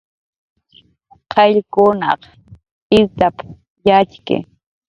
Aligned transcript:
"Qayllkunaq 1.33 2.21
irt""ap"" 2.97 3.37
yatxki" 3.87 4.35